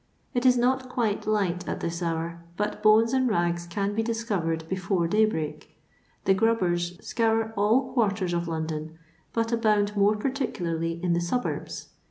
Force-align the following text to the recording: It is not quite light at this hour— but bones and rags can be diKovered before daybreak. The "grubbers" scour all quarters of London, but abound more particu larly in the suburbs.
It 0.33 0.47
is 0.47 0.57
not 0.57 0.89
quite 0.89 1.27
light 1.27 1.67
at 1.69 1.79
this 1.79 2.01
hour— 2.01 2.43
but 2.57 2.81
bones 2.81 3.13
and 3.13 3.29
rags 3.29 3.67
can 3.67 3.93
be 3.93 4.03
diKovered 4.03 4.67
before 4.67 5.07
daybreak. 5.07 5.77
The 6.25 6.33
"grubbers" 6.33 6.97
scour 7.05 7.53
all 7.55 7.93
quarters 7.93 8.33
of 8.33 8.47
London, 8.47 8.97
but 9.31 9.51
abound 9.51 9.95
more 9.95 10.15
particu 10.15 10.53
larly 10.61 10.99
in 11.03 11.13
the 11.13 11.21
suburbs. 11.21 11.89